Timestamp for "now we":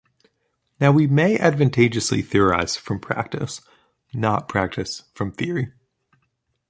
0.79-1.05